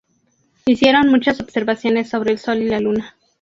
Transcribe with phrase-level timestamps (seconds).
[0.65, 3.15] Hicieron muchas observaciones sobre el sol y la luna.